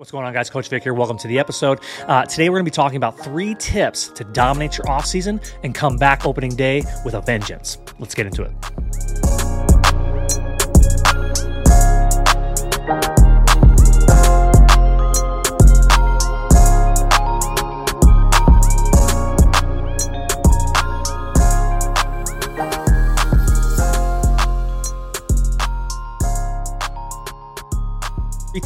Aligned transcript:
What's 0.00 0.10
going 0.10 0.24
on, 0.24 0.32
guys? 0.32 0.48
Coach 0.48 0.66
Vic 0.70 0.82
here. 0.82 0.94
Welcome 0.94 1.18
to 1.18 1.28
the 1.28 1.38
episode. 1.38 1.80
Uh, 2.06 2.24
today, 2.24 2.48
we're 2.48 2.56
going 2.56 2.64
to 2.64 2.70
be 2.70 2.74
talking 2.74 2.96
about 2.96 3.18
three 3.18 3.54
tips 3.56 4.08
to 4.08 4.24
dominate 4.24 4.78
your 4.78 4.86
offseason 4.86 5.46
and 5.62 5.74
come 5.74 5.98
back 5.98 6.24
opening 6.24 6.56
day 6.56 6.82
with 7.04 7.12
a 7.12 7.20
vengeance. 7.20 7.76
Let's 7.98 8.14
get 8.14 8.24
into 8.24 8.44
it. 8.44 8.50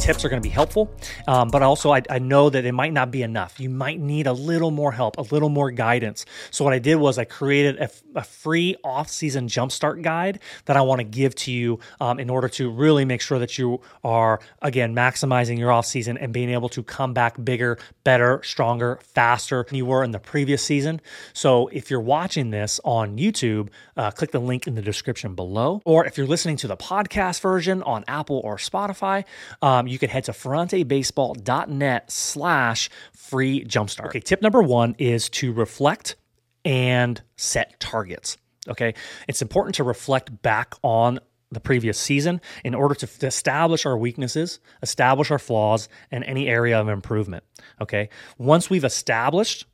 Tips 0.05 0.23
are 0.23 0.29
going 0.29 0.41
to 0.41 0.47
be 0.47 0.53
helpful, 0.53 0.93
um, 1.27 1.49
but 1.49 1.63
also 1.63 1.91
I, 1.91 2.03
I, 2.09 2.19
know 2.19 2.51
that 2.51 2.63
it 2.63 2.73
might 2.73 2.93
not 2.93 3.09
be 3.09 3.23
enough. 3.23 3.59
You 3.59 3.71
might 3.71 3.99
need 3.99 4.27
a 4.27 4.33
little 4.33 4.69
more 4.69 4.91
help, 4.91 5.17
a 5.17 5.23
little 5.23 5.49
more 5.49 5.71
guidance. 5.71 6.25
So 6.51 6.63
what 6.63 6.73
I 6.73 6.79
did 6.79 6.97
was 6.97 7.17
I 7.17 7.23
created 7.23 7.77
a, 7.77 7.89
a 8.13 8.23
free 8.23 8.75
off-season 8.83 9.47
jumpstart 9.47 10.03
guide 10.03 10.41
that 10.65 10.77
I 10.77 10.81
want 10.81 10.99
to 10.99 11.03
give 11.03 11.33
to 11.35 11.51
you 11.51 11.79
um, 11.99 12.19
in 12.19 12.29
order 12.29 12.47
to 12.49 12.69
really 12.69 13.03
make 13.03 13.19
sure 13.19 13.39
that 13.39 13.57
you 13.57 13.81
are 14.03 14.39
again 14.61 14.93
maximizing 14.93 15.57
your 15.57 15.71
off-season 15.71 16.19
and 16.19 16.31
being 16.31 16.51
able 16.51 16.69
to 16.69 16.83
come 16.83 17.13
back 17.13 17.43
bigger, 17.43 17.79
better, 18.03 18.41
stronger, 18.43 18.99
faster 19.01 19.65
than 19.67 19.75
you 19.75 19.87
were 19.87 20.03
in 20.03 20.11
the 20.11 20.19
previous 20.19 20.61
season. 20.61 21.01
So 21.33 21.67
if 21.69 21.89
you're 21.89 21.99
watching 21.99 22.51
this 22.51 22.79
on 22.83 23.17
YouTube, 23.17 23.69
uh, 23.97 24.11
click 24.11 24.29
the 24.29 24.39
link 24.39 24.67
in 24.67 24.75
the 24.75 24.83
description 24.83 25.33
below, 25.33 25.81
or 25.83 26.05
if 26.05 26.15
you're 26.15 26.27
listening 26.27 26.57
to 26.57 26.67
the 26.67 26.77
podcast 26.77 27.41
version 27.41 27.81
on 27.81 28.03
Apple 28.07 28.39
or 28.43 28.57
Spotify. 28.57 29.23
Um, 29.63 29.85
um, 29.85 29.87
you 29.95 29.99
can 29.99 30.09
head 30.09 30.25
to 30.25 30.33
ferrantebaseball.net 30.33 32.11
slash 32.11 32.89
free 33.13 33.63
jumpstart. 33.63 34.07
Okay, 34.07 34.19
tip 34.19 34.41
number 34.41 34.61
one 34.61 34.95
is 34.99 35.29
to 35.29 35.53
reflect 35.53 36.17
and 36.65 37.21
set 37.37 37.79
targets. 37.79 38.37
Okay, 38.67 38.93
it's 39.27 39.41
important 39.41 39.75
to 39.75 39.83
reflect 39.83 40.41
back 40.41 40.75
on 40.83 41.19
the 41.51 41.59
previous 41.59 41.97
season 41.97 42.41
in 42.65 42.75
order 42.75 42.95
to 42.95 43.25
establish 43.25 43.85
our 43.85 43.97
weaknesses, 43.97 44.59
establish 44.81 45.31
our 45.31 45.39
flaws, 45.39 45.87
and 46.11 46.23
any 46.25 46.47
area 46.47 46.79
of 46.79 46.89
improvement. 46.89 47.43
Okay, 47.81 48.09
once 48.37 48.69
we've 48.69 48.83
established, 48.83 49.65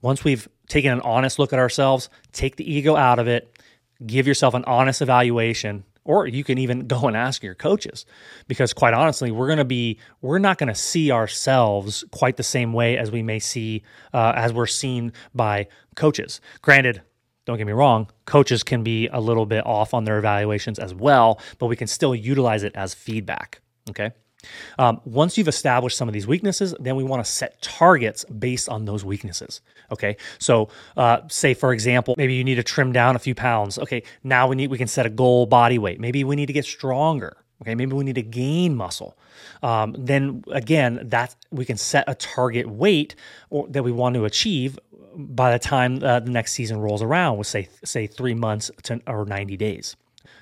once 0.00 0.24
we've 0.24 0.48
taken 0.68 0.92
an 0.92 1.00
honest 1.02 1.38
look 1.38 1.52
at 1.52 1.58
ourselves, 1.58 2.08
take 2.32 2.56
the 2.56 2.72
ego 2.72 2.96
out 2.96 3.18
of 3.18 3.28
it, 3.28 3.54
give 4.06 4.26
yourself 4.26 4.54
an 4.54 4.64
honest 4.64 5.02
evaluation 5.02 5.84
or 6.04 6.26
you 6.26 6.44
can 6.44 6.58
even 6.58 6.86
go 6.86 7.06
and 7.06 7.16
ask 7.16 7.42
your 7.42 7.54
coaches. 7.54 8.06
Because 8.48 8.72
quite 8.72 8.94
honestly 8.94 9.30
we're 9.30 9.46
going 9.46 9.58
to 9.58 9.64
be 9.64 9.98
we're 10.20 10.38
not 10.38 10.58
going 10.58 10.68
to 10.68 10.74
see 10.74 11.10
ourselves 11.10 12.04
quite 12.10 12.36
the 12.36 12.42
same 12.42 12.72
way 12.72 12.98
as 12.98 13.10
we 13.10 13.22
may 13.22 13.38
see 13.38 13.82
uh, 14.12 14.32
as 14.36 14.52
we're 14.52 14.66
seen 14.66 15.12
by 15.34 15.68
coaches. 15.96 16.40
Granted 16.60 17.02
don't 17.44 17.58
get 17.58 17.66
me 17.66 17.72
wrong 17.72 18.08
coaches 18.24 18.62
can 18.62 18.82
be 18.82 19.08
a 19.08 19.20
little 19.20 19.46
bit 19.46 19.66
off 19.66 19.94
on 19.94 20.04
their 20.04 20.18
evaluations 20.18 20.78
as 20.78 20.94
well 20.94 21.40
but 21.58 21.66
we 21.66 21.76
can 21.76 21.86
still 21.88 22.14
utilize 22.14 22.62
it 22.62 22.72
as 22.74 22.94
feedback 22.94 23.60
okay 23.90 24.12
um, 24.78 25.00
once 25.04 25.38
you've 25.38 25.48
established 25.48 25.96
some 25.96 26.08
of 26.08 26.14
these 26.14 26.26
weaknesses, 26.26 26.74
then 26.80 26.96
we 26.96 27.04
want 27.04 27.24
to 27.24 27.30
set 27.30 27.60
targets 27.62 28.24
based 28.24 28.68
on 28.68 28.84
those 28.84 29.04
weaknesses. 29.04 29.60
Okay, 29.90 30.16
so 30.38 30.68
uh, 30.96 31.20
say 31.28 31.54
for 31.54 31.72
example, 31.72 32.14
maybe 32.16 32.34
you 32.34 32.44
need 32.44 32.56
to 32.56 32.62
trim 32.62 32.92
down 32.92 33.16
a 33.16 33.18
few 33.18 33.34
pounds. 33.34 33.78
Okay, 33.78 34.02
now 34.24 34.48
we 34.48 34.56
need 34.56 34.70
we 34.70 34.78
can 34.78 34.88
set 34.88 35.06
a 35.06 35.10
goal 35.10 35.46
body 35.46 35.78
weight. 35.78 36.00
Maybe 36.00 36.24
we 36.24 36.36
need 36.36 36.46
to 36.46 36.52
get 36.52 36.64
stronger. 36.64 37.36
Okay, 37.62 37.76
maybe 37.76 37.92
we 37.92 38.02
need 38.02 38.16
to 38.16 38.22
gain 38.22 38.74
muscle. 38.74 39.16
Um, 39.62 39.94
then 39.96 40.42
again, 40.50 41.00
that 41.04 41.36
we 41.52 41.64
can 41.64 41.76
set 41.76 42.04
a 42.08 42.14
target 42.16 42.68
weight 42.68 43.14
or, 43.50 43.68
that 43.68 43.84
we 43.84 43.92
want 43.92 44.16
to 44.16 44.24
achieve 44.24 44.78
by 45.14 45.52
the 45.52 45.58
time 45.58 46.02
uh, 46.02 46.20
the 46.20 46.30
next 46.30 46.52
season 46.52 46.80
rolls 46.80 47.02
around, 47.02 47.38
with 47.38 47.46
say 47.46 47.68
say 47.84 48.06
three 48.06 48.34
months 48.34 48.70
to, 48.84 49.00
or 49.06 49.24
ninety 49.24 49.56
days. 49.56 49.94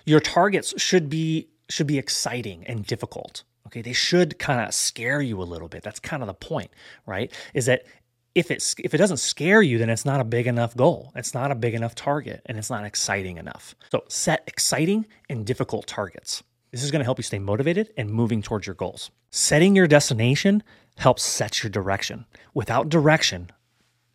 Your 0.07 0.21
targets 0.21 0.73
should 0.81 1.11
be 1.11 1.49
should 1.69 1.87
be 1.87 1.99
exciting 1.99 2.65
and 2.67 2.87
difficult. 2.87 3.45
Okay, 3.71 3.83
they 3.83 3.93
should 3.93 4.39
kind 4.41 4.61
of 4.61 4.75
scare 4.75 5.21
you 5.21 5.41
a 5.41 5.45
little 5.45 5.69
bit. 5.69 5.85
That's 5.85 6.01
kind 6.01 6.25
of 6.25 6.27
the 6.27 6.35
point, 6.35 6.73
right? 7.07 7.33
Is 7.55 7.67
that 7.67 7.85
if 8.35 8.51
it's 8.51 8.75
if 8.79 8.95
it 8.95 8.99
doesn't 8.99 9.19
scare 9.19 9.63
you, 9.63 9.79
then 9.79 9.91
it's 9.91 10.05
not 10.05 10.21
a 10.21 10.25
big 10.25 10.49
enough 10.49 10.77
goal. 10.77 11.13
It's 11.15 11.35
not 11.35 11.53
a 11.53 11.55
big 11.55 11.75
enough 11.75 11.95
target, 11.95 12.43
and 12.47 12.59
it's 12.59 12.71
not 12.71 12.85
exciting 12.85 13.37
enough. 13.37 13.77
So 13.93 14.03
set 14.09 14.43
exciting 14.49 15.07
and 15.29 15.47
difficult 15.47 15.87
targets. 15.87 16.43
This 16.73 16.83
is 16.83 16.91
going 16.91 17.01
to 17.01 17.05
help 17.05 17.19
you 17.19 17.23
stay 17.23 17.39
motivated 17.39 17.93
and 17.97 18.11
moving 18.11 18.43
towards 18.43 18.67
your 18.67 18.75
goals. 18.75 19.11
Setting 19.31 19.77
your 19.77 19.87
destination 19.87 20.63
helps 20.97 21.23
set 21.23 21.63
your 21.63 21.71
direction. 21.71 22.27
Without 22.55 22.89
direction, 22.89 23.51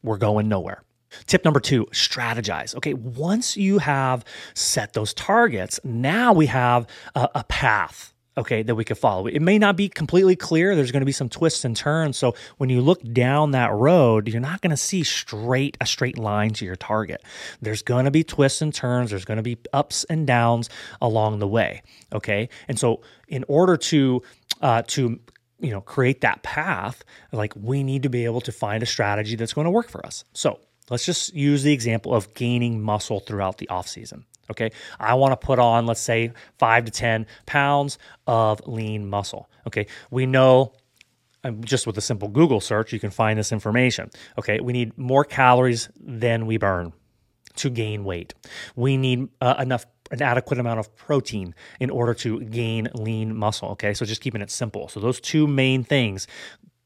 we're 0.03 0.17
going 0.17 0.47
nowhere. 0.47 0.83
Tip 1.27 1.45
number 1.45 1.59
two, 1.59 1.85
strategize. 1.87 2.75
Okay, 2.75 2.93
once 2.93 3.55
you 3.55 3.79
have 3.79 4.25
set 4.53 4.93
those 4.93 5.13
targets, 5.13 5.79
now 5.83 6.33
we 6.33 6.47
have 6.47 6.87
a, 7.15 7.29
a 7.35 7.43
path 7.45 8.13
okay, 8.37 8.63
that 8.63 8.75
we 8.75 8.83
could 8.83 8.97
follow. 8.97 9.27
It 9.27 9.41
may 9.41 9.57
not 9.57 9.75
be 9.75 9.87
completely 9.87 10.35
clear. 10.35 10.75
There's 10.75 10.91
going 10.91 11.01
to 11.01 11.05
be 11.05 11.11
some 11.11 11.29
twists 11.29 11.63
and 11.63 11.75
turns. 11.75 12.17
So 12.17 12.35
when 12.57 12.69
you 12.69 12.81
look 12.81 13.01
down 13.13 13.51
that 13.51 13.71
road, 13.71 14.27
you're 14.27 14.41
not 14.41 14.61
going 14.61 14.71
to 14.71 14.77
see 14.77 15.03
straight 15.03 15.77
a 15.79 15.85
straight 15.85 16.17
line 16.17 16.51
to 16.53 16.65
your 16.65 16.75
target. 16.75 17.23
There's 17.61 17.81
going 17.81 18.05
to 18.05 18.11
be 18.11 18.23
twists 18.23 18.61
and 18.61 18.73
turns. 18.73 19.11
There's 19.11 19.25
going 19.25 19.37
to 19.37 19.43
be 19.43 19.57
ups 19.73 20.03
and 20.05 20.27
downs 20.27 20.69
along 21.01 21.39
the 21.39 21.47
way. 21.47 21.81
Okay, 22.13 22.49
and 22.67 22.77
so 22.77 23.01
in 23.27 23.45
order 23.47 23.77
to 23.77 24.21
uh, 24.61 24.83
to 24.87 25.19
you 25.59 25.71
know 25.71 25.81
create 25.81 26.21
that 26.21 26.43
path, 26.43 27.03
like 27.31 27.53
we 27.55 27.83
need 27.83 28.03
to 28.03 28.09
be 28.09 28.25
able 28.25 28.41
to 28.41 28.51
find 28.51 28.83
a 28.83 28.85
strategy 28.85 29.35
that's 29.35 29.53
going 29.53 29.65
to 29.65 29.71
work 29.71 29.89
for 29.89 30.05
us. 30.05 30.23
So 30.33 30.59
let's 30.89 31.05
just 31.05 31.33
use 31.33 31.63
the 31.63 31.73
example 31.73 32.13
of 32.13 32.33
gaining 32.33 32.81
muscle 32.81 33.19
throughout 33.21 33.57
the 33.57 33.69
off 33.69 33.87
season. 33.87 34.25
Okay. 34.51 34.71
I 34.99 35.13
want 35.15 35.39
to 35.39 35.45
put 35.45 35.59
on, 35.59 35.85
let's 35.85 36.01
say, 36.01 36.31
five 36.57 36.85
to 36.85 36.91
10 36.91 37.25
pounds 37.45 37.97
of 38.27 38.65
lean 38.67 39.07
muscle. 39.09 39.49
Okay. 39.67 39.87
We 40.11 40.25
know 40.25 40.73
um, 41.43 41.63
just 41.63 41.85
with 41.85 41.97
a 41.97 42.01
simple 42.01 42.27
Google 42.27 42.61
search, 42.61 42.93
you 42.93 42.99
can 42.99 43.11
find 43.11 43.37
this 43.37 43.51
information. 43.51 44.09
Okay. 44.37 44.59
We 44.59 44.73
need 44.73 44.97
more 44.97 45.23
calories 45.23 45.89
than 45.99 46.45
we 46.45 46.57
burn 46.57 46.93
to 47.57 47.69
gain 47.69 48.03
weight. 48.03 48.33
We 48.75 48.97
need 48.97 49.29
uh, 49.41 49.55
enough 49.59 49.85
an 50.11 50.21
adequate 50.21 50.59
amount 50.59 50.79
of 50.79 50.95
protein 50.95 51.55
in 51.79 51.89
order 51.89 52.13
to 52.13 52.41
gain 52.41 52.89
lean 52.93 53.35
muscle. 53.35 53.69
Okay, 53.69 53.93
so 53.93 54.05
just 54.05 54.21
keeping 54.21 54.41
it 54.41 54.51
simple. 54.51 54.87
So 54.87 54.99
those 54.99 55.19
two 55.19 55.47
main 55.47 55.83
things 55.83 56.27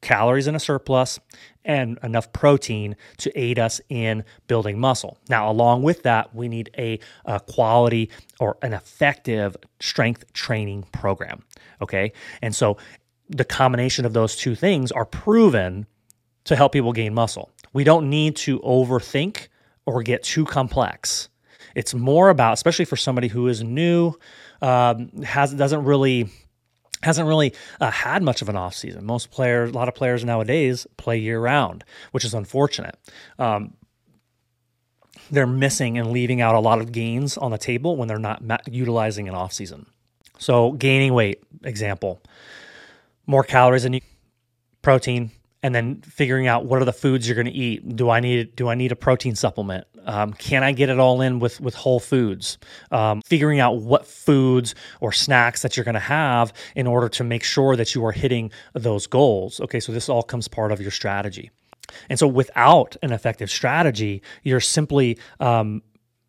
calories 0.01 0.47
in 0.47 0.55
a 0.55 0.59
surplus 0.59 1.19
and 1.65 1.99
enough 2.03 2.31
protein 2.31 2.95
to 3.17 3.37
aid 3.39 3.59
us 3.59 3.81
in 3.89 4.23
building 4.47 4.79
muscle. 4.79 5.17
Now, 5.29 5.51
along 5.51 5.83
with 5.83 6.03
that, 6.03 6.33
we 6.33 6.47
need 6.47 6.69
a, 6.77 6.99
a, 7.25 7.39
quality 7.39 8.09
or 8.39 8.57
an 8.61 8.73
effective 8.73 9.57
strength 9.79 10.31
training 10.33 10.83
program. 10.91 11.43
Okay. 11.81 12.13
And 12.41 12.55
so 12.55 12.77
the 13.29 13.45
combination 13.45 14.05
of 14.05 14.13
those 14.13 14.35
two 14.35 14.55
things 14.55 14.91
are 14.91 15.05
proven 15.05 15.85
to 16.45 16.55
help 16.55 16.71
people 16.71 16.93
gain 16.93 17.13
muscle. 17.13 17.51
We 17.73 17.83
don't 17.83 18.09
need 18.09 18.35
to 18.37 18.59
overthink 18.61 19.47
or 19.85 20.01
get 20.01 20.23
too 20.23 20.45
complex. 20.45 21.29
It's 21.75 21.93
more 21.93 22.29
about, 22.29 22.53
especially 22.53 22.85
for 22.85 22.95
somebody 22.95 23.27
who 23.27 23.47
is 23.47 23.63
new, 23.63 24.13
um, 24.61 25.09
has 25.23 25.53
doesn't 25.53 25.83
really 25.83 26.29
hasn't 27.03 27.27
really 27.27 27.53
uh, 27.79 27.91
had 27.91 28.23
much 28.23 28.41
of 28.41 28.49
an 28.49 28.55
off 28.55 28.75
season. 28.75 29.05
Most 29.05 29.31
players, 29.31 29.69
a 29.69 29.73
lot 29.73 29.87
of 29.87 29.95
players 29.95 30.25
nowadays 30.25 30.85
play 30.97 31.17
year 31.17 31.39
round, 31.39 31.83
which 32.11 32.25
is 32.25 32.33
unfortunate. 32.33 32.97
Um, 33.37 33.73
they're 35.31 35.47
missing 35.47 35.97
and 35.97 36.11
leaving 36.11 36.41
out 36.41 36.55
a 36.55 36.59
lot 36.59 36.79
of 36.79 36.91
gains 36.91 37.37
on 37.37 37.51
the 37.51 37.57
table 37.57 37.95
when 37.95 38.07
they're 38.07 38.17
not 38.17 38.43
ma- 38.43 38.57
utilizing 38.69 39.27
an 39.27 39.35
off 39.35 39.53
season. 39.53 39.85
So 40.39 40.71
gaining 40.73 41.13
weight, 41.13 41.43
example, 41.63 42.21
more 43.27 43.43
calories 43.43 43.83
than 43.83 43.93
you, 43.93 44.01
protein, 44.81 45.31
and 45.61 45.75
then 45.75 46.01
figuring 46.01 46.47
out 46.47 46.65
what 46.65 46.81
are 46.81 46.85
the 46.85 46.93
foods 46.93 47.27
you're 47.27 47.35
going 47.35 47.45
to 47.45 47.51
eat. 47.51 47.95
Do 47.95 48.09
I 48.09 48.19
need 48.19 48.55
do 48.55 48.69
I 48.69 48.75
need 48.75 48.91
a 48.91 48.95
protein 48.95 49.35
supplement? 49.35 49.85
Um, 50.05 50.33
can 50.33 50.63
I 50.63 50.71
get 50.71 50.89
it 50.89 50.99
all 50.99 51.21
in 51.21 51.39
with 51.39 51.59
with 51.61 51.75
whole 51.75 51.99
foods? 51.99 52.57
Um, 52.91 53.21
figuring 53.21 53.59
out 53.59 53.77
what 53.77 54.05
foods 54.05 54.75
or 54.99 55.11
snacks 55.11 55.61
that 55.61 55.77
you're 55.77 55.83
going 55.83 55.93
to 55.93 55.99
have 55.99 56.53
in 56.75 56.87
order 56.87 57.09
to 57.09 57.23
make 57.23 57.43
sure 57.43 57.75
that 57.75 57.95
you 57.95 58.05
are 58.05 58.11
hitting 58.11 58.51
those 58.73 59.07
goals. 59.07 59.59
Okay, 59.61 59.79
so 59.79 59.91
this 59.91 60.09
all 60.09 60.23
comes 60.23 60.47
part 60.47 60.71
of 60.71 60.81
your 60.81 60.91
strategy. 60.91 61.51
And 62.09 62.19
so, 62.19 62.27
without 62.27 62.95
an 63.01 63.11
effective 63.11 63.49
strategy, 63.49 64.21
you're 64.43 64.59
simply 64.59 65.17
um, 65.39 65.81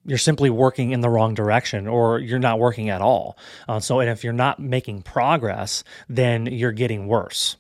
you're 0.07 0.19
simply 0.19 0.51
working 0.51 0.93
in 0.93 1.01
the 1.01 1.11
wrong 1.11 1.35
direction 1.35 1.87
or 1.87 2.19
you're 2.19 2.39
not 2.39 2.59
working 2.59 2.89
at 2.89 3.01
all. 3.01 3.37
Uh, 3.69 3.81
so, 3.81 4.01
and 4.01 4.09
if 4.09 4.25
you're 4.25 4.33
not 4.33 4.59
making 4.59 5.03
progress, 5.03 5.85
then 6.09 6.47
you're 6.47 6.73
getting 6.73 7.07
worse. 7.07 7.57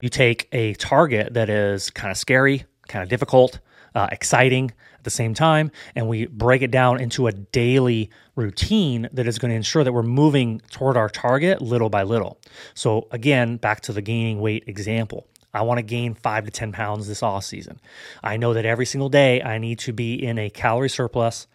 You 0.00 0.08
take 0.08 0.48
a 0.52 0.74
target 0.74 1.34
that 1.34 1.48
is 1.48 1.90
kind 1.90 2.10
of 2.10 2.16
scary, 2.16 2.64
kind 2.88 3.02
of 3.02 3.08
difficult, 3.08 3.58
uh, 3.94 4.08
exciting, 4.12 4.72
the 5.08 5.16
same 5.16 5.34
time 5.34 5.70
and 5.94 6.06
we 6.06 6.26
break 6.26 6.62
it 6.62 6.70
down 6.70 7.00
into 7.00 7.26
a 7.26 7.32
daily 7.32 8.10
routine 8.36 9.08
that 9.12 9.26
is 9.26 9.38
going 9.38 9.50
to 9.50 9.56
ensure 9.56 9.82
that 9.82 9.92
we're 9.92 10.02
moving 10.02 10.60
toward 10.70 10.96
our 10.96 11.08
target 11.08 11.62
little 11.62 11.88
by 11.88 12.02
little. 12.02 12.38
So, 12.74 13.08
again, 13.10 13.56
back 13.56 13.80
to 13.82 13.92
the 13.92 14.02
gaining 14.02 14.40
weight 14.40 14.64
example. 14.66 15.26
I 15.54 15.62
want 15.62 15.78
to 15.78 15.82
gain 15.82 16.14
five 16.14 16.44
to 16.44 16.50
10 16.50 16.72
pounds 16.72 17.08
this 17.08 17.22
off 17.22 17.44
season. 17.44 17.80
I 18.22 18.36
know 18.36 18.52
that 18.52 18.66
every 18.66 18.86
single 18.86 19.08
day 19.08 19.42
I 19.42 19.58
need 19.58 19.78
to 19.80 19.92
be 19.92 20.14
in 20.14 20.38
a 20.38 20.50
calorie 20.50 20.90
surplus, 20.90 21.46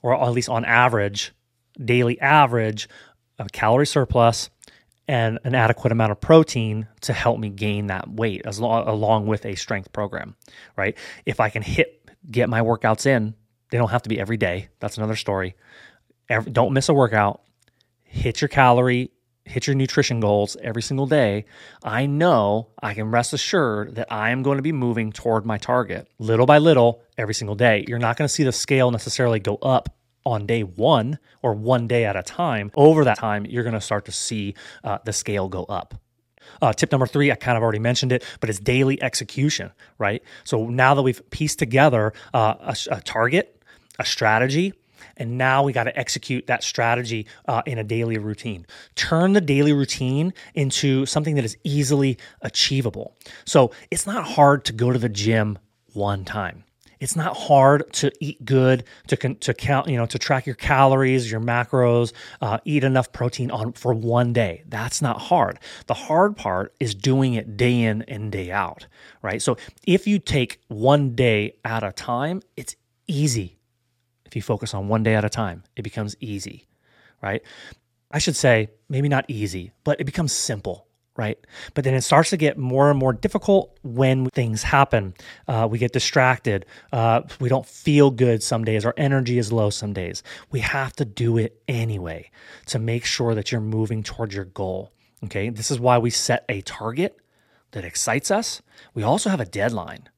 or 0.00 0.14
at 0.14 0.30
least 0.30 0.48
on 0.48 0.64
average, 0.64 1.32
daily 1.82 2.20
average, 2.20 2.88
a 3.38 3.46
calorie 3.48 3.86
surplus 3.86 4.48
and 5.08 5.38
an 5.44 5.54
adequate 5.54 5.92
amount 5.92 6.12
of 6.12 6.20
protein 6.20 6.86
to 7.00 7.12
help 7.12 7.38
me 7.38 7.48
gain 7.48 7.88
that 7.88 8.08
weight 8.08 8.42
as 8.44 8.60
long, 8.60 8.86
along 8.86 9.26
with 9.26 9.44
a 9.44 9.54
strength 9.56 9.92
program, 9.92 10.36
right? 10.76 10.96
If 11.26 11.40
I 11.40 11.50
can 11.50 11.62
hit, 11.62 12.01
get 12.30 12.48
my 12.48 12.60
workouts 12.60 13.06
in, 13.06 13.34
they 13.70 13.78
don't 13.78 13.90
have 13.90 14.02
to 14.02 14.08
be 14.08 14.20
every 14.20 14.36
day. 14.36 14.68
That's 14.80 14.98
another 14.98 15.16
story. 15.16 15.54
Every, 16.28 16.52
don't 16.52 16.72
miss 16.72 16.88
a 16.88 16.94
workout. 16.94 17.42
Hit 18.04 18.40
your 18.40 18.48
calorie 18.48 19.10
hit 19.44 19.66
your 19.66 19.74
nutrition 19.74 20.20
goals 20.20 20.56
every 20.62 20.82
single 20.82 21.06
day, 21.06 21.44
I 21.82 22.06
know 22.06 22.68
I 22.82 22.94
can 22.94 23.10
rest 23.10 23.32
assured 23.32 23.96
that 23.96 24.12
I 24.12 24.30
am 24.30 24.42
going 24.42 24.56
to 24.56 24.62
be 24.62 24.72
moving 24.72 25.12
toward 25.12 25.44
my 25.44 25.58
target 25.58 26.08
little 26.18 26.46
by 26.46 26.58
little 26.58 27.02
every 27.18 27.34
single 27.34 27.56
day. 27.56 27.84
You're 27.88 27.98
not 27.98 28.16
going 28.16 28.28
to 28.28 28.32
see 28.32 28.44
the 28.44 28.52
scale 28.52 28.90
necessarily 28.90 29.40
go 29.40 29.56
up 29.56 29.94
on 30.24 30.46
day 30.46 30.62
one 30.62 31.18
or 31.42 31.54
one 31.54 31.88
day 31.88 32.04
at 32.04 32.16
a 32.16 32.22
time. 32.22 32.70
Over 32.74 33.04
that 33.04 33.18
time, 33.18 33.44
you're 33.44 33.64
going 33.64 33.74
to 33.74 33.80
start 33.80 34.04
to 34.04 34.12
see 34.12 34.54
uh, 34.84 34.98
the 35.04 35.12
scale 35.12 35.48
go 35.48 35.64
up. 35.64 35.94
Uh, 36.60 36.72
tip 36.72 36.92
number 36.92 37.06
three, 37.06 37.30
I 37.30 37.34
kind 37.34 37.56
of 37.56 37.62
already 37.62 37.78
mentioned 37.78 38.12
it, 38.12 38.24
but 38.40 38.50
it's 38.50 38.58
daily 38.58 39.02
execution, 39.02 39.70
right? 39.98 40.22
So 40.44 40.68
now 40.68 40.94
that 40.94 41.02
we've 41.02 41.28
pieced 41.30 41.58
together 41.58 42.12
uh, 42.34 42.54
a, 42.60 42.76
a 42.90 43.00
target, 43.00 43.62
a 43.98 44.04
strategy, 44.04 44.74
and 45.16 45.36
now 45.36 45.62
we 45.62 45.72
got 45.72 45.84
to 45.84 45.98
execute 45.98 46.46
that 46.46 46.62
strategy 46.62 47.26
uh, 47.46 47.62
in 47.66 47.78
a 47.78 47.84
daily 47.84 48.18
routine. 48.18 48.66
Turn 48.94 49.32
the 49.34 49.40
daily 49.40 49.72
routine 49.72 50.32
into 50.54 51.06
something 51.06 51.34
that 51.34 51.44
is 51.44 51.56
easily 51.64 52.18
achievable. 52.40 53.14
So 53.44 53.72
it's 53.90 54.06
not 54.06 54.24
hard 54.24 54.64
to 54.66 54.72
go 54.72 54.90
to 54.92 54.98
the 54.98 55.08
gym 55.08 55.58
one 55.92 56.24
time. 56.24 56.64
It's 57.02 57.16
not 57.16 57.36
hard 57.36 57.92
to 57.94 58.12
eat 58.20 58.44
good, 58.44 58.84
to 59.08 59.16
to 59.16 59.54
count, 59.54 59.88
you 59.88 59.96
know, 59.96 60.06
to 60.06 60.18
track 60.18 60.46
your 60.46 60.54
calories, 60.54 61.30
your 61.30 61.40
macros, 61.40 62.12
uh, 62.40 62.58
eat 62.64 62.84
enough 62.84 63.12
protein 63.12 63.50
on 63.50 63.72
for 63.72 63.92
one 63.92 64.32
day. 64.32 64.62
That's 64.68 65.02
not 65.02 65.20
hard. 65.20 65.58
The 65.88 65.94
hard 65.94 66.36
part 66.36 66.74
is 66.78 66.94
doing 66.94 67.34
it 67.34 67.56
day 67.56 67.82
in 67.82 68.02
and 68.02 68.30
day 68.30 68.50
out, 68.52 68.86
right? 69.20 69.42
So 69.42 69.56
if 69.86 70.06
you 70.06 70.20
take 70.20 70.60
one 70.68 71.14
day 71.14 71.56
at 71.64 71.82
a 71.82 71.92
time, 71.92 72.40
it's 72.56 72.76
easy 73.08 73.58
if 74.32 74.36
you 74.36 74.40
focus 74.40 74.72
on 74.72 74.88
one 74.88 75.02
day 75.02 75.14
at 75.14 75.26
a 75.26 75.28
time, 75.28 75.62
it 75.76 75.82
becomes 75.82 76.16
easy, 76.18 76.66
right? 77.20 77.42
I 78.10 78.18
should 78.18 78.34
say, 78.34 78.70
maybe 78.88 79.08
not 79.08 79.26
easy, 79.28 79.72
but 79.84 80.00
it 80.00 80.04
becomes 80.04 80.32
simple, 80.32 80.86
right? 81.16 81.38
But 81.74 81.84
then 81.84 81.94
it 81.94 82.02
starts 82.02 82.30
to 82.30 82.36
get 82.36 82.56
more 82.56 82.90
and 82.90 82.98
more 82.98 83.12
difficult 83.12 83.78
when 83.82 84.26
things 84.30 84.62
happen. 84.62 85.14
Uh, 85.46 85.68
we 85.70 85.78
get 85.78 85.92
distracted. 85.92 86.64
Uh, 86.92 87.22
we 87.38 87.48
don't 87.48 87.66
feel 87.66 88.10
good 88.10 88.42
some 88.42 88.64
days. 88.64 88.84
Our 88.84 88.94
energy 88.96 89.38
is 89.38 89.52
low 89.52 89.70
some 89.70 89.92
days. 89.92 90.22
We 90.50 90.60
have 90.60 90.94
to 90.94 91.04
do 91.04 91.36
it 91.36 91.62
anyway 91.68 92.30
to 92.66 92.78
make 92.78 93.04
sure 93.04 93.34
that 93.34 93.52
you're 93.52 93.60
moving 93.60 94.02
towards 94.02 94.34
your 94.34 94.46
goal. 94.46 94.92
Okay. 95.24 95.50
This 95.50 95.70
is 95.70 95.78
why 95.78 95.98
we 95.98 96.10
set 96.10 96.44
a 96.48 96.62
target 96.62 97.18
that 97.72 97.84
excites 97.84 98.30
us. 98.30 98.62
We 98.94 99.02
also 99.02 99.30
have 99.30 99.40
a 99.40 99.46
deadline 99.46 100.08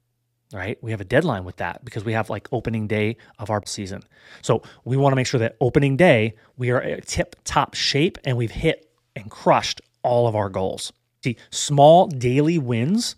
right? 0.53 0.79
We 0.81 0.93
have 0.93 1.01
a 1.01 1.05
deadline 1.05 1.45
with 1.45 1.57
that 1.57 1.85
because 1.85 2.05
we 2.05 2.13
have 2.13 2.31
like 2.31 2.49
opening 2.53 2.87
day 2.87 3.17
of 3.41 3.51
our 3.51 3.61
season. 3.67 4.05
So 4.41 4.63
we 4.85 4.97
want 4.97 5.11
to 5.11 5.17
make 5.17 5.27
sure 5.27 5.41
that 5.41 5.57
opening 5.61 5.97
day, 5.97 6.37
we 6.57 6.71
are 6.71 7.01
tip 7.01 7.35
top 7.45 7.75
shape 7.75 8.19
and 8.25 8.37
we've 8.37 8.53
hit 8.53 8.89
and 9.17 9.31
crushed 9.31 9.81
all 10.05 10.29
of 10.29 10.37
our 10.37 10.49
goals. 10.49 10.93
See, 11.25 11.37
small 11.51 12.07
daily 12.07 12.59
wins 12.59 13.17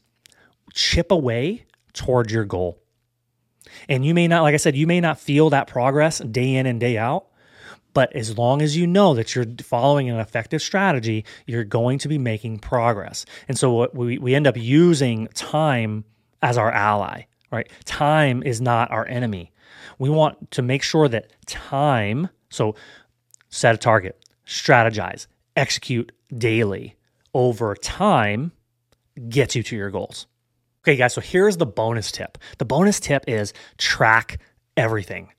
chip 0.73 1.11
away 1.11 1.67
towards 1.93 2.33
your 2.33 2.44
goal. 2.44 2.79
And 3.88 4.06
you 4.06 4.15
may 4.15 4.29
not, 4.29 4.43
like 4.43 4.55
I 4.55 4.59
said, 4.59 4.77
you 4.77 4.87
may 4.87 5.00
not 5.00 5.19
feel 5.19 5.50
that 5.50 5.67
progress 5.67 6.19
day 6.21 6.55
in 6.55 6.67
and 6.67 6.81
day 6.81 6.97
out. 6.97 7.27
But 7.93 8.15
as 8.15 8.37
long 8.37 8.61
as 8.61 8.77
you 8.77 8.87
know 8.87 9.15
that 9.15 9.35
you're 9.35 9.47
following 9.62 10.11
an 10.11 10.19
effective 10.19 10.61
strategy, 10.61 11.25
you're 11.47 11.65
going 11.65 11.99
to 12.00 12.09
be 12.09 12.19
making 12.19 12.59
progress. 12.59 13.25
And 13.49 13.59
so 13.59 13.89
we, 13.94 14.19
we 14.19 14.35
end 14.35 14.47
up 14.47 14.56
using 14.56 15.29
time 15.29 16.05
as 16.43 16.59
our 16.59 16.71
ally, 16.71 17.23
right? 17.50 17.71
Time 17.87 18.43
is 18.43 18.61
not 18.61 18.91
our 18.91 19.06
enemy. 19.09 19.50
We 19.99 20.11
want 20.11 20.50
to 20.53 20.62
make 20.62 20.82
sure 20.82 21.09
that 21.09 21.32
time, 21.47 22.29
so 22.50 22.75
set 23.49 23.75
a 23.75 23.79
target, 23.79 24.23
strategize, 24.47 25.27
execute 25.56 26.12
daily 26.37 26.97
over 27.35 27.75
time 27.75 28.53
gets 29.29 29.56
you 29.56 29.62
to 29.62 29.76
your 29.76 29.91
goals. 29.91 30.26
Okay, 30.82 30.97
guys, 30.97 31.14
so 31.14 31.20
here's 31.20 31.56
the 31.56 31.67
bonus 31.67 32.12
tip. 32.12 32.38
The 32.58 32.64
bonus 32.64 33.00
tip 33.00 33.25
is 33.26 33.53
track 33.79 34.38
everything. 34.76 35.32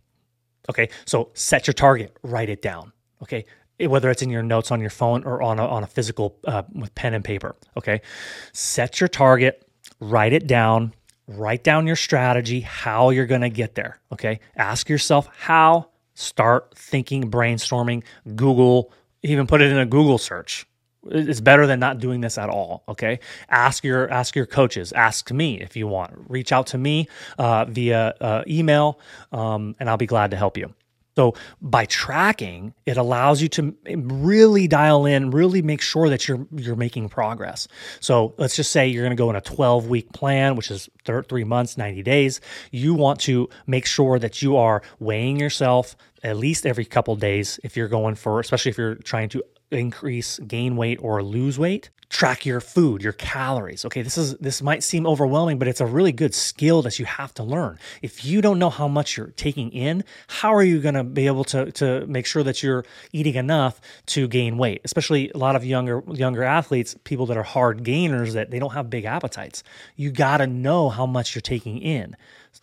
Okay, 0.70 0.90
so 1.06 1.30
set 1.34 1.68
your 1.68 1.74
target, 1.74 2.18
write 2.24 2.50
it 2.50 2.62
down. 2.62 2.92
Okay, 3.24 3.46
whether 3.80 4.10
it's 4.10 4.22
in 4.22 4.30
your 4.30 4.44
notes 4.44 4.72
on 4.72 4.82
your 4.82 4.90
phone 4.90 5.24
or 5.24 5.42
on 5.42 5.60
a, 5.60 5.66
on 5.66 5.84
a 5.84 5.88
physical 5.88 6.38
uh, 6.46 6.64
with 6.74 6.94
pen 6.96 7.14
and 7.14 7.24
paper. 7.24 7.56
Okay, 7.78 8.02
set 8.52 9.00
your 9.00 9.08
target, 9.08 9.66
write 10.00 10.34
it 10.34 10.48
down, 10.48 10.94
write 11.28 11.64
down 11.64 11.86
your 11.86 11.96
strategy, 11.96 12.62
how 12.62 13.10
you're 13.10 13.26
to 13.42 13.50
get 13.50 13.76
there. 13.76 14.00
Okay. 14.12 14.40
Ask 14.56 14.90
yourself 14.90 15.30
how, 15.38 15.90
start 16.14 16.74
thinking, 16.76 17.30
brainstorming, 17.30 18.04
Google, 18.36 18.92
even 19.24 19.48
put 19.48 19.62
it 19.62 19.72
in 19.72 19.78
a 19.78 19.86
Google 19.86 20.18
search. 20.18 20.66
It's 21.10 21.40
better 21.40 21.68
than 21.68 21.80
not 21.80 22.00
doing 22.00 22.22
this 22.22 22.38
at 22.38 22.50
all. 22.50 22.84
Okay. 22.90 23.20
Ask 23.50 23.84
your 23.84 24.10
ask 24.12 24.36
your 24.36 24.46
coaches. 24.46 24.92
Ask 24.92 25.32
me 25.32 25.62
if 25.62 25.76
you 25.76 25.88
want. 25.88 26.14
Reach 26.28 26.52
out 26.52 26.68
to 26.68 26.78
me 26.78 27.08
uh, 27.38 27.66
via 27.66 28.14
uh, 28.20 28.44
email, 28.48 29.00
um, 29.32 29.76
and 29.80 29.90
I'll 29.90 29.98
be 29.98 30.08
glad 30.08 30.32
to 30.32 30.38
help 30.38 30.58
you. 30.58 30.74
So 31.18 31.34
by 31.64 31.86
tracking, 31.86 32.76
it 32.86 32.96
allows 32.96 33.42
you 33.42 33.48
to 33.48 33.76
really 33.88 34.68
dial 34.68 35.08
in, 35.08 35.32
really 35.32 35.64
make 35.64 35.82
sure 35.82 36.10
that 36.10 36.28
you're 36.28 36.46
you're 36.56 36.76
making 36.76 37.10
progress. 37.10 37.68
So 38.00 38.36
let's 38.38 38.56
just 38.56 38.72
say 38.72 38.88
you're 38.88 39.04
going 39.04 39.18
to 39.18 39.20
go 39.20 39.32
in 39.32 39.36
a 39.36 39.42
12 39.42 39.88
week 39.88 40.14
plan, 40.14 40.56
which 40.56 40.70
is 40.70 40.88
three 41.04 41.44
months, 41.44 41.76
90 41.76 42.04
days. 42.04 42.40
You 42.70 42.94
want 42.94 43.20
to 43.22 43.50
make 43.66 43.88
sure 43.88 44.20
that 44.20 44.44
you 44.44 44.58
are 44.58 44.84
weighing 45.00 45.40
yourself 45.40 45.96
at 46.22 46.38
least 46.38 46.68
every 46.68 46.86
couple 46.86 47.16
days 47.16 47.60
if 47.64 47.76
you're 47.76 47.88
going 47.88 48.14
for, 48.14 48.40
especially 48.40 48.70
if 48.70 48.78
you're 48.78 48.96
trying 48.96 49.30
to 49.30 49.44
increase 49.72 50.40
gain 50.40 50.76
weight 50.76 51.00
or 51.02 51.22
lose 51.24 51.60
weight 51.60 51.90
track 52.10 52.46
your 52.46 52.62
food 52.62 53.04
your 53.04 53.14
calories. 53.14 53.84
Okay 53.84 54.02
this 54.02 54.18
is 54.18 54.36
this 54.38 54.62
might 54.62 54.82
seem 54.82 55.06
overwhelming 55.06 55.60
but 55.60 55.68
it's 55.68 55.82
a 55.82 55.86
really 55.86 56.14
good 56.14 56.34
skill 56.34 56.82
that 56.84 57.00
you 57.00 57.06
have 57.06 57.34
to 57.34 57.44
learn. 57.44 57.78
If 58.02 58.24
you 58.24 58.42
don't 58.42 58.60
know 58.60 58.70
how 58.70 58.88
much 58.88 59.18
you're 59.18 59.34
taking 59.36 59.72
in 59.72 60.04
how 60.28 60.54
are 60.54 60.64
you 60.64 60.80
going 60.80 60.96
to 60.96 61.04
be 61.04 61.28
able 61.28 61.44
to 61.46 61.72
to 61.74 62.06
make 62.08 62.26
sure 62.26 62.44
that 62.44 62.64
you're 62.64 62.86
eating 63.12 63.36
enough 63.36 63.82
to 64.08 64.28
gain 64.28 64.58
weight? 64.58 64.82
Especially 64.86 65.30
a 65.32 65.38
lot 65.38 65.56
of 65.56 65.66
younger 65.66 66.02
younger 66.14 66.44
athletes 66.44 66.96
people 67.04 67.26
that 67.26 67.38
are 67.38 67.44
hard 67.44 67.84
gainers 67.84 68.34
that 68.34 68.52
they 68.52 68.60
don't 68.60 68.74
have 68.74 68.90
big 68.90 69.04
appetites. 69.04 69.64
You 69.96 70.12
got 70.12 70.38
to 70.38 70.48
know 70.48 70.90
how 70.90 71.06
much 71.06 71.36
you're 71.36 71.42
taking 71.42 71.80
in. 71.80 72.16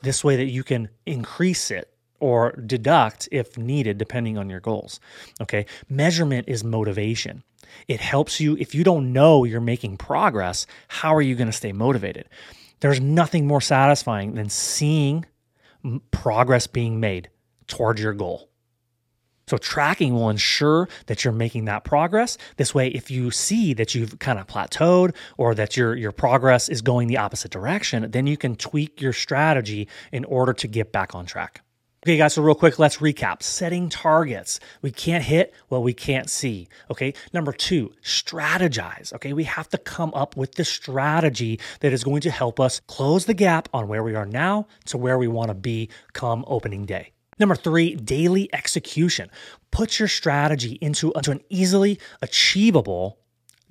This 0.03 0.25
way 0.25 0.37
that 0.37 0.47
you 0.47 0.65
can 0.65 0.89
increase 1.07 1.71
it 1.71 1.94
or 2.25 2.53
deduct 2.53 3.29
if 3.31 3.59
needed, 3.59 3.99
depending 3.99 4.39
on 4.39 4.49
your 4.49 4.59
goals. 4.61 4.99
Okay. 5.43 5.67
Measurement 5.91 6.49
is 6.49 6.65
motivation. 6.65 7.43
It 7.87 8.01
helps 8.01 8.41
you. 8.41 8.57
If 8.59 8.75
you 8.75 8.83
don't 8.83 9.13
know 9.13 9.45
you're 9.45 9.61
making 9.61 9.99
progress, 9.99 10.67
how 10.89 11.15
are 11.15 11.21
you 11.21 11.35
going 11.35 11.49
to 11.49 11.53
stay 11.53 11.73
motivated? 11.73 12.31
There's 12.81 12.99
nothing 12.99 13.47
more 13.47 13.61
satisfying 13.61 14.37
than 14.37 14.49
seeing 14.49 15.27
progress 16.13 16.67
being 16.67 16.99
made 16.99 17.29
towards 17.67 18.01
your 18.01 18.15
goal. 18.15 18.49
So 19.47 19.59
tracking 19.59 20.15
will 20.15 20.31
ensure 20.31 20.89
that 21.05 21.25
you're 21.25 21.35
making 21.35 21.67
that 21.67 21.85
progress. 21.85 22.39
This 22.57 22.75
way, 22.75 22.89
if 22.89 23.11
you 23.11 23.31
see 23.31 23.75
that 23.75 23.95
you've 23.95 24.19
kind 24.19 24.39
of 24.39 24.47
plateaued 24.47 25.15
or 25.37 25.55
that 25.57 25.77
your 25.77 25.95
your 25.95 26.13
progress 26.13 26.71
is 26.71 26.81
going 26.81 27.09
the 27.09 27.19
opposite 27.19 27.51
direction, 27.51 28.11
then 28.11 28.27
you 28.27 28.39
can 28.39 28.57
tweak 28.57 29.03
your 29.03 29.13
strategy 29.13 29.89
in 30.11 30.25
order 30.25 30.55
to 30.55 30.67
get 30.67 30.91
back 30.91 31.15
on 31.15 31.27
track. 31.27 31.61
Okay, 32.05 32.19
guys, 32.19 32.35
so 32.35 32.43
real 32.43 32.55
quick, 32.55 32.79
let's 32.79 32.99
recap. 32.99 33.43
Setting 33.43 33.89
targets. 33.89 34.61
We 34.83 34.91
can't 34.91 35.25
hit 35.25 35.55
what 35.69 35.83
we 35.83 35.95
can't 35.95 36.29
see. 36.29 36.69
Okay. 36.91 37.15
Number 37.33 37.51
two, 37.51 37.95
strategize. 38.03 39.11
Okay. 39.15 39.33
We 39.33 39.45
have 39.45 39.71
to 39.71 39.79
come 39.79 40.13
up 40.13 40.37
with 40.37 40.57
the 40.57 40.67
strategy 40.67 41.59
that 41.81 41.95
is 41.95 42.05
going 42.05 42.21
to 42.21 42.31
help 42.31 42.61
us 42.61 42.83
close 42.89 43.25
the 43.25 43.33
gap 43.33 43.71
on 43.73 43.89
where 43.89 44.03
we 44.03 44.15
are 44.15 44.27
now 44.27 44.67
to 44.85 44.99
where 44.99 45.17
we 45.17 45.29
want 45.29 45.49
to 45.49 45.55
be 45.55 45.89
come 46.13 46.45
opening 46.47 46.85
day. 46.85 47.13
Number 47.39 47.55
three, 47.55 47.95
daily 47.95 48.51
execution. 48.53 49.31
Put 49.71 49.99
your 49.99 50.09
strategy 50.09 50.77
into, 50.83 51.11
into 51.13 51.31
an 51.31 51.41
easily 51.49 51.99
achievable 52.21 53.19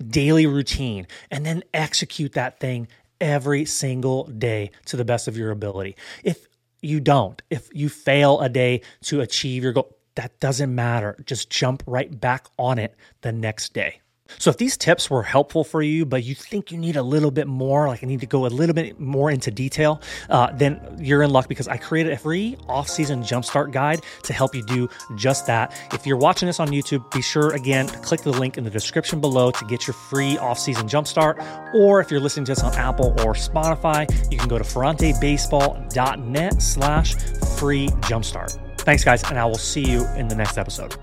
daily 0.04 0.48
routine 0.48 1.06
and 1.30 1.46
then 1.46 1.62
execute 1.72 2.32
that 2.32 2.58
thing 2.58 2.88
every 3.20 3.64
single 3.64 4.24
day 4.24 4.72
to 4.86 4.96
the 4.96 5.04
best 5.04 5.28
of 5.28 5.36
your 5.36 5.52
ability. 5.52 5.94
If 6.24 6.48
you 6.84 7.00
don't. 7.00 7.40
If 7.50 7.68
you 7.72 7.88
fail 7.88 8.40
a 8.40 8.48
day 8.48 8.82
to 9.02 9.20
achieve 9.20 9.62
your 9.62 9.72
goal, 9.72 9.96
that 10.14 10.38
doesn't 10.40 10.74
matter. 10.74 11.16
Just 11.26 11.50
jump 11.50 11.82
right 11.86 12.20
back 12.20 12.46
on 12.58 12.78
it 12.78 12.94
the 13.22 13.32
next 13.32 13.72
day. 13.72 14.00
So, 14.38 14.50
if 14.50 14.56
these 14.56 14.76
tips 14.76 15.10
were 15.10 15.22
helpful 15.22 15.64
for 15.64 15.82
you, 15.82 16.04
but 16.04 16.24
you 16.24 16.34
think 16.34 16.70
you 16.70 16.78
need 16.78 16.96
a 16.96 17.02
little 17.02 17.30
bit 17.30 17.46
more, 17.46 17.88
like 17.88 18.02
I 18.02 18.06
need 18.06 18.20
to 18.20 18.26
go 18.26 18.46
a 18.46 18.48
little 18.48 18.74
bit 18.74 18.98
more 18.98 19.30
into 19.30 19.50
detail, 19.50 20.00
uh, 20.30 20.52
then 20.52 20.80
you're 20.98 21.22
in 21.22 21.30
luck 21.30 21.48
because 21.48 21.68
I 21.68 21.76
created 21.76 22.12
a 22.12 22.16
free 22.16 22.56
off 22.68 22.88
season 22.88 23.22
jumpstart 23.22 23.72
guide 23.72 24.02
to 24.24 24.32
help 24.32 24.54
you 24.54 24.64
do 24.66 24.88
just 25.16 25.46
that. 25.46 25.74
If 25.92 26.06
you're 26.06 26.16
watching 26.16 26.46
this 26.46 26.60
on 26.60 26.68
YouTube, 26.68 27.10
be 27.12 27.22
sure 27.22 27.54
again 27.54 27.86
to 27.86 27.98
click 27.98 28.22
the 28.22 28.32
link 28.32 28.58
in 28.58 28.64
the 28.64 28.70
description 28.70 29.20
below 29.20 29.50
to 29.50 29.64
get 29.66 29.86
your 29.86 29.94
free 29.94 30.38
off 30.38 30.58
season 30.58 30.88
jumpstart. 30.88 31.74
Or 31.74 32.00
if 32.00 32.10
you're 32.10 32.20
listening 32.20 32.46
to 32.46 32.52
this 32.52 32.62
on 32.62 32.74
Apple 32.74 33.10
or 33.20 33.34
Spotify, 33.34 34.10
you 34.30 34.38
can 34.38 34.48
go 34.48 34.58
to 34.58 34.64
ferrantebaseball.net 34.64 36.62
slash 36.62 37.14
free 37.58 37.88
jumpstart. 37.88 38.60
Thanks, 38.80 39.04
guys, 39.04 39.22
and 39.24 39.38
I 39.38 39.46
will 39.46 39.54
see 39.54 39.82
you 39.82 40.06
in 40.16 40.28
the 40.28 40.34
next 40.34 40.58
episode. 40.58 40.94